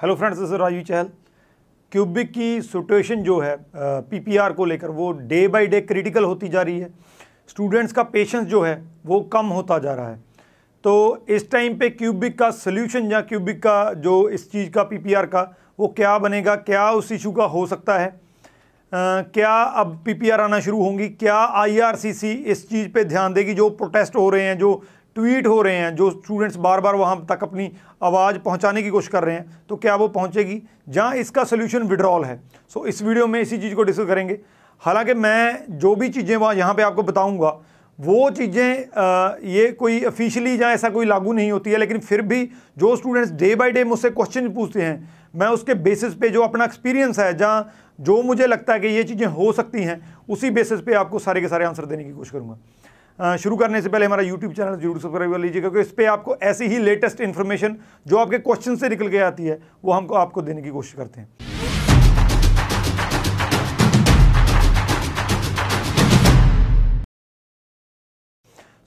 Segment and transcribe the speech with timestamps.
[0.00, 1.06] Hello friends this Raju Chahal
[1.92, 6.62] Quebec की situation जो है पीपीआर को लेकर वो डे बाय डे क्रिटिकल होती जा
[6.62, 6.88] रही है।
[7.48, 8.74] स्टूडेंट्स का पेशेंस जो है
[9.06, 10.18] वो कम होता जा रहा है।
[10.84, 15.26] तो इस टाइम पे क्यूबिक का सोल्यूशन या क्यूबिक का जो इस चीज़ का पीपीआर
[15.26, 15.42] का
[15.80, 18.08] वो क्या बनेगा क्या उस इशू का हो सकता है?
[18.08, 18.12] आ,
[18.92, 21.08] क्या अब पीपीआर आना शुरू होंगी?
[21.08, 23.54] क्या आईआरसीसी इस चीज़ पे ध्यान देगी?
[23.54, 24.82] जो प्रोटेस्ट हो रहे हैं जो
[25.16, 27.70] ट्वीट हो रहे हैं, जो स्टूडेंट्स बार बार वहाँ तक अपनी
[28.02, 30.62] आवाज़ पहुँचाने की कोशिश कर रहे हैं तो क्या वो पहुँचेगी?
[30.88, 32.40] जहाँ इसका सोल्यूशन विड्रॉल है।
[32.70, 34.38] सो इस वीडियो में इसी चीज़ को डिस्कस करेंगे।
[34.82, 37.58] हालाँकि मैं जो भी चीज़ें वहाँ यहाँ पे आपको बताऊँगा,
[37.98, 42.44] वो चीज़ें ये कोई ऑफिशियली जहाँ ऐसा कोई लागू नहीं होती है, लेकिन फिर भी
[42.78, 46.64] जो स्टूडेंट्स डे बाय डे मुझसे क्वेश्चन पूछते हैं, मैं उसके बेसिस पे जो अपना
[46.64, 50.80] एक्सपीरियंस है, जहाँ जो मुझे लगता है कि ये चीज़ें हो सकती हैं, उसी बेसिस
[50.80, 52.58] पे आपको सारे के सारे आंसर देने की कोशिश करूँगा।
[53.18, 56.34] शुरू करने से पहले हमारा यूट्यूब चैनल ज़रूर सब्सक्राइब कर लीजिए क्योंकि इस पर आपको
[56.44, 60.42] ऐसी ही लेटेस्ट इन्फॉर्मेशन जो आपके क्वेश्चन से निकल के आती है वो हमको आपको
[60.42, 61.28] देने की कोशिश करते हैं।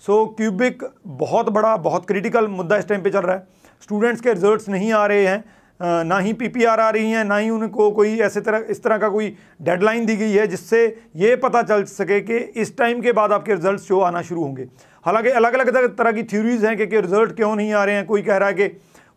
[0.04, 3.48] सो so, क्यूबिक बहुत बड़ा बहुत क्रिटिकल मुद्दा इस टाइम पे चल रहा है।
[3.84, 5.44] स्टूडेंट्स के रिजल्ट्स नहीं आ रहे हैं।
[5.82, 9.10] ना ही पीपीआर आ रही हैं ना ही उनको कोई ऐसे तरह इस तरह का
[9.10, 13.32] कोई डेडलाइन दी गई है जिससे ये पता चल सके कि इस टाइम के बाद
[13.32, 14.68] आपके रिज़ल्ट जो आना शुरू होंगे।
[15.06, 18.06] हालाँकि अलग अलग तरह की थ्योरीज हैं कि, कि रिज़ल्ट क्यों नहीं आ रहे हैं
[18.06, 18.68] कोई कह रहा है कि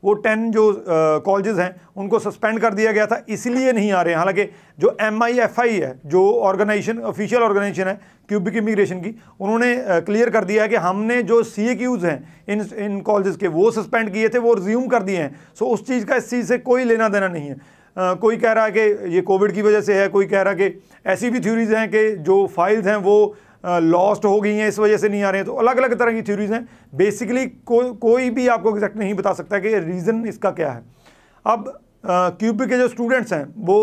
[0.03, 0.73] वो टेन जो
[1.27, 4.45] कॉलेजेस हैं उनको सस्पेंड कर दिया गया था इसलिए नहीं आ रहे हैं। हालाँकि
[4.81, 9.75] जो एम आई एफ़ आई है जो ऑर्गेनाइजेशन ऑफिशियल ऑर्गेनाइजेशन है क्यूबिक इमिग्रेशन की उन्होंने
[10.07, 13.49] क्लियर कर दिया है कि हमने जो सी ए क्यूज़ हैं इन इन कॉलेजेस के
[13.49, 16.47] वो सस्पेंड किए थे वो रिज्यूम कर दिए हैं। सो उस चीज़ का इस चीज़
[16.47, 17.57] से कोई लेना देना नहीं है।
[17.97, 20.53] Uh, कोई कह रहा है कि ये कोविड की वजह से है कोई कह रहा
[20.53, 23.17] है कि ऐसी भी थ्योरीज हैं कि जो फाइल्स हैं वो
[23.65, 26.13] लॉस्ट हो गई हैं इस वजह से नहीं आ रहे हैं। तो अलग अलग तरह
[26.13, 30.51] की थ्योरीज हैं। बेसिकली को, कोई भी आपको एग्जैक्ट नहीं बता सकता कि रीज़न इसका
[30.53, 30.83] क्या है।
[31.45, 31.73] अब
[32.05, 33.79] क्यूबी के जो स्टूडेंट्स हैं वो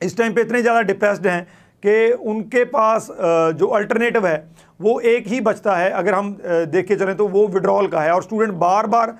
[0.00, 1.42] इस टाइम पे इतने ज़्यादा डिप्रेस्ड हैं
[1.82, 3.08] कि उनके पास
[3.56, 4.36] जो अल्टरनेटिव है
[4.80, 8.12] वो एक ही बचता है। अगर हम देख के चलें तो वो विड्रॉल का है।
[8.12, 9.16] और स्टूडेंट बार बार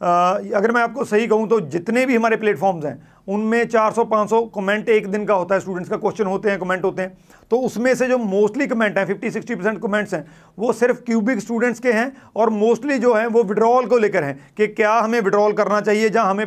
[0.00, 2.96] अगर मैं आपको सही कहूँ तो जितने भी हमारे प्लेटफॉर्म्स हैं
[3.28, 7.02] उनमें 400-500 कमेंट एक दिन का होता है स्टूडेंट्स का क्वेश्चन होते हैं कमेंट होते
[7.02, 7.16] हैं।
[7.50, 10.24] तो उसमें से जो मोस्टली कमेंट हैं 50-60 परसेंट कमेंट्स हैं,
[10.58, 14.38] वो सिर्फ़ क्यूबिक स्टूडेंट्स के हैं और मोस्टली जो हैं, वो विड्रॉल को लेकर हैं
[14.56, 16.46] कि क्या हमें विड्रॉल करना चाहिए जहाँ हमें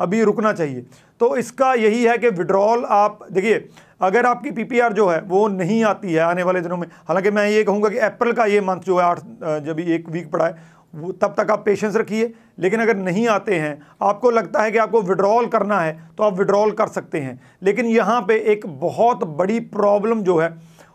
[0.00, 0.84] अभी रुकना चाहिए।
[1.20, 3.68] तो इसका यही है कि विड्रॉल आप, देखिए,
[4.00, 7.48] अगर आपकी पीपीआर जो है, वो नहीं आती है आने वाले दिनों में, हालाँकि मैं
[7.48, 9.20] ये कहूँगा कि अप्रैल का ये मंथ जो है, आठ
[9.64, 13.54] जब एक वीक पड़ा है वो तब तक आप पेशेंस रखिए। लेकिन अगर नहीं आते
[13.54, 17.40] हैं, आपको लगता है कि आपको विड्रॉल करना है तो आप विड्रॉल कर सकते हैं।
[17.62, 20.50] लेकिन यहाँ पे एक बहुत बड़ी प्रॉब्लम जो है,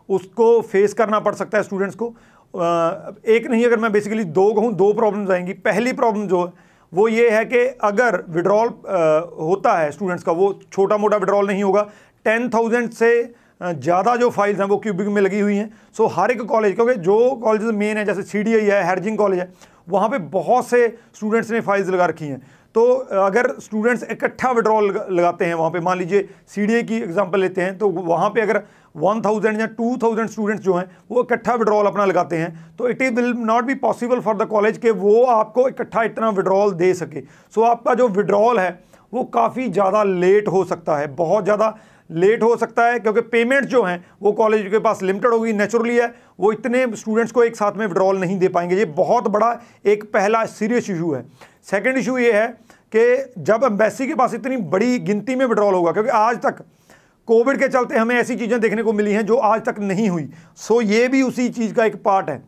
[0.08, 2.06] उसको फेस करना पड़ सकता है स्टूडेंट्स को।
[3.26, 6.52] एक नहीं, अगर मैं बेसिकली दो कहूँ, दो प्रॉब्लम्स आएँगी। पहली प्रॉब्लम जो है,
[6.92, 8.68] वो ये है कि अगर विड्रॉल
[9.40, 11.82] होता है स्टूडेंट्स का, वो छोटा मोटा विड्रॉल नहीं होगा।
[12.24, 13.12] टेन थाउज़ेंड से
[13.62, 16.94] ज़्यादा जो फाइल्स हैं, वो क्यूबिक में लगी हुई हैं। सो हर एक कॉलेज क्योंकि
[17.00, 19.52] जो कॉलेज मेन है, जैसे सीडीआई है हैरजिंग कॉलेज है
[19.88, 22.40] वहाँ पे बहुत से स्टूडेंट्स ने फाइल्स लगा रखी हैं।
[22.74, 22.82] तो
[23.20, 27.76] अगर स्टूडेंट्स इकट्ठा विड्रॉल लगाते हैं वहाँ पे मान लीजिए सीडीए की एग्जांपल लेते हैं
[27.78, 28.62] तो वहाँ पे अगर
[28.98, 33.12] 1000 या 2000 स्टूडेंट्स जो हैं वो इकट्ठा विड्रॉल अपना लगाते हैं तो it is
[33.14, 37.20] will not be possible for the college के वो आपको इकट्ठा इतना विड्रॉल दे सके।
[37.20, 38.78] सो so, आपका जो विड्रॉल है
[39.12, 41.76] वो काफ़ी ज़्यादा लेट हो सकता है बहुत ज़्यादा
[42.12, 45.96] लेट हो सकता है, क्योंकि पेमेंट जो हैं, वो कॉलेज के पास लिमिटेड होगी नेचुरली
[45.96, 49.58] है। वो इतने स्टूडेंट्स को एक साथ में विड्रॉल नहीं दे पाएँगे। ये बहुत बड़ा
[49.86, 51.24] एक पहला सीरियस इशू है।
[51.70, 52.46] सेकेंड इशू ये है
[52.94, 56.62] कि जब एम्बेसी के पास इतनी बड़ी गिनती में विड्रॉल होगा, क्योंकि आज तक
[57.28, 60.28] कोविड के चलते हमें ऐसी चीज़ें देखने को मिली हैं जो आज तक नहीं हुई।
[60.56, 62.42] सो ये भी उसी चीज़ का एक पार्ट है।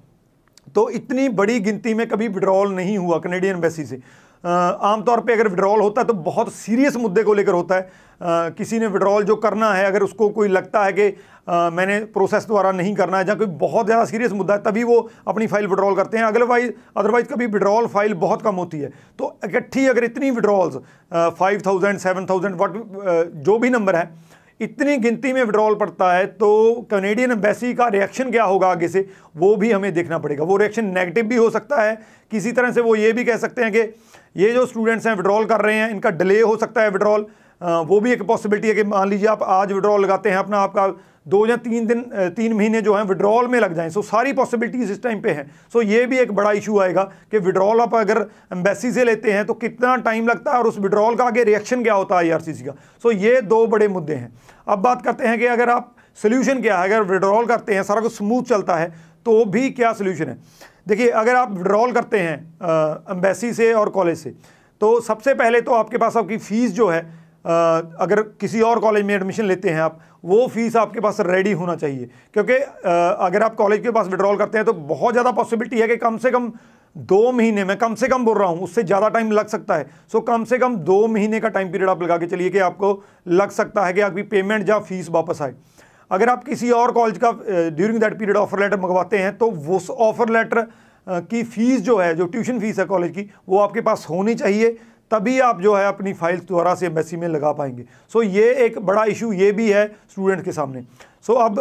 [0.75, 4.01] तो इतनी बड़ी गिनती में कभी विड्रॉल नहीं हुआ कनेडियन एम्बेसी से।
[4.45, 7.83] आमतौर पे अगर विड्रॉल होता है तो बहुत सीरियस मुद्दे को लेकर होता है।
[8.21, 11.09] आ, किसी ने विड्रॉल जो करना है अगर उसको कोई लगता है कि
[11.49, 14.85] आ, मैंने प्रोसेस द्वारा नहीं करना है जहाँ कोई बहुत ज़्यादा सीरियस मुद्दा है तभी
[14.85, 18.93] वो अपनी फ़ाइल विड्रॉल करते हैं। अदरवाइज़ अदरवाइज़ कभी विड्रॉल फ़ाइल बहुत कम होती है।
[19.19, 20.77] तो इकट्ठी अगर इतनी withdrawals
[21.39, 24.13] five thousand seven thousand what जो भी नंबर है
[24.61, 26.51] इतनी गिनती में विड्रॉल पड़ता है तो
[26.91, 29.07] कनेडियन एम्बेसी का रिएक्शन क्या होगा आगे से
[29.37, 31.95] वो भी हमें देखना पड़ेगा। वो रिएक्शन नेगेटिव भी हो सकता है।
[32.33, 33.83] किसी तरह से वो ये भी कह सकते हैं कि
[34.37, 37.27] ये जो स्टूडेंट्स हैं विड्रॉल कर रहे हैं, इनका डिले हो सकता है विड्रॉल
[37.61, 40.87] वो भी एक पॉसिबिलिटी है कि मान लीजिए आप आज विड्रॉल लगाते हैं, अपना आपका
[41.29, 42.01] दो या तीन दिन
[42.37, 45.51] तीन महीने जो हैं विड्रॉल में लग जाएँ। सो सारी पॉसिबिलिटीज़ इस टाइम पे हैं।
[45.73, 48.21] सो ये भी एक बड़ा इशू आएगा कि विड्रॉल आप अगर
[48.53, 51.83] एम्बेसी से लेते हैं तो कितना टाइम लगता है और उस विड्रॉल का आगे रिएक्शन
[51.83, 52.75] क्या होता है IRCC का?
[53.03, 54.33] सो ये दो बड़े मुद्दे हैं।
[54.69, 56.89] अब बात करते हैं कि अगर आप सोल्यूशन क्या है?
[56.89, 58.93] अगर विड्रॉल करते हैं, सारा कुछ स्मूथ चलता है
[59.27, 60.39] तो भी क्या सोल्यूशन है?
[60.87, 62.37] देखिए अगर आप विड्रॉल करते हैं
[63.11, 64.35] एम्बेसी से और कॉलेज से
[64.81, 67.01] तो सबसे पहले तो आपके पास आपकी फ़ीस जो है
[67.47, 71.53] आ, अगर किसी और कॉलेज में एडमिशन लेते हैं आप वो फ़ीस आपके पास रेडी
[71.53, 75.81] होना चाहिए। क्योंकि अगर आप कॉलेज के पास विड्रॉल करते हैं तो बहुत ज़्यादा पॉसिबिलिटी
[75.81, 76.53] है कि कम से कम
[76.97, 79.87] दो महीने में कम से कम बोल रहा हूँ उससे ज़्यादा टाइम लग सकता है।
[80.13, 83.03] सो कम से कम दो महीने का टाइम पीरियड आप लगा के चलिए कि आपको
[83.29, 85.55] लग सकता है कि आपकी पेमेंट या फ़ीस वापस आए।
[86.11, 87.31] अगर आप किसी और कॉलेज का
[87.71, 90.67] during that period offer letter मंगवाते हैं तो उस ऑफ़र लेटर
[91.07, 94.77] की फ़ीस जो है जो ट्यूशन फ़ीस है कॉलेज की वो आपके पास होनी चाहिए
[95.11, 98.55] तभी आप जो है अपनी फ़ाइल दोबारा से एम में लगा पाएँगे। सो so, ये
[98.65, 100.83] एक बड़ा इशू ये भी है स्टूडेंट के सामने।
[101.27, 101.59] सो so, अब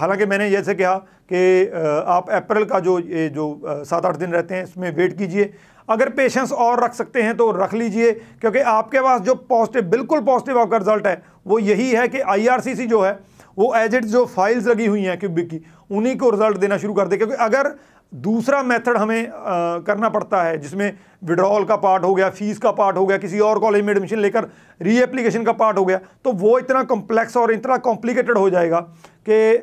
[0.00, 0.94] हालाँकि मैंने जैसे कहा
[1.32, 1.66] कि
[2.06, 5.52] आप अप्रैल का जो ये जो सात आठ दिन रहते हैं इसमें वेट कीजिए।
[5.88, 10.20] अगर पेशेंस और रख सकते हैं तो रख लीजिए क्योंकि आपके पास जो पॉजिटिव बिल्कुल
[10.22, 13.12] पॉजिटिव आपका रिज़ल्ट है वो यही है कि आईआरसीसी जो है
[13.58, 15.60] वो एज इट जो फाइल्स लगी हुई हैं क्यूबिक की
[15.90, 17.74] उन्हीं को रिज़ल्ट देना शुरू कर दे। क्योंकि अगर
[18.12, 20.92] दूसरा मेथड हमें आ, करना पड़ता है जिसमें
[21.24, 24.18] विड्रॉल का पार्ट हो गया फ़ीस का पार्ट हो गया किसी और कॉलेज में एडमिशन
[24.18, 24.48] लेकर
[24.80, 28.80] री एप्लीकेशन का पार्ट हो गया तो वो इतना कॉम्प्लेक्स और इतना कॉम्प्लिकेटेड हो जाएगा
[29.28, 29.62] कि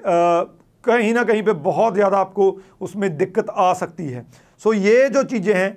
[0.83, 4.25] कहीं ना कहीं पे बहुत ज़्यादा आपको उसमें दिक्कत आ सकती है।
[4.61, 5.69] सो ये जो चीज़ें हैं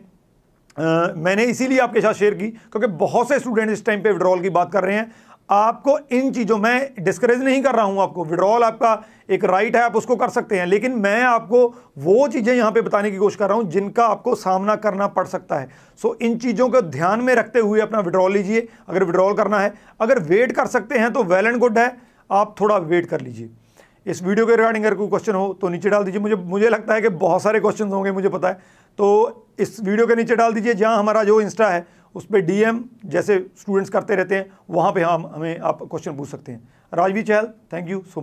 [0.77, 4.41] आ, मैंने इसीलिए आपके साथ शेयर की क्योंकि बहुत से स्टूडेंट इस टाइम पे विड्रॉल
[4.41, 5.11] की बात कर रहे हैं।
[5.49, 9.83] आपको इन चीज़ों में डिस्करेज नहीं कर रहा हूँ आपको। विड्रॉल आपका एक राइट है,
[9.83, 11.67] आप उसको कर सकते हैं। लेकिन मैं आपको
[11.99, 15.27] वो चीज़ें यहाँ पे बताने की कोशिश कर रहा हूँ जिनका आपको सामना करना पड़
[15.27, 15.69] सकता है।
[16.03, 19.73] सो इन चीज़ों को ध्यान में रखते हुए अपना विड्रॉल लीजिए। अगर विड्रॉल करना है,
[20.01, 21.97] अगर वेट कर सकते हैं तो वेल एंड गुड है।
[22.31, 23.51] आप थोड़ा वेट कर लीजिए।
[24.07, 26.95] इस वीडियो के रिगार्डिंग अगर कोई क्वेश्चन हो तो नीचे डाल दीजिए। मुझे मुझे लगता
[26.95, 28.55] है कि बहुत सारे क्वेश्चन होंगे, मुझे पता है।
[28.99, 32.65] तो इस वीडियो के नीचे डाल दीजिए, जहाँ हमारा जो इंस्टा है उस पर डी
[33.07, 37.23] जैसे स्टूडेंट्स करते रहते हैं, वहाँ पर हम, हमें आप क्वेश्चन पूछ सकते हैं। Rajvi
[37.23, 38.23] Chahal thank you so much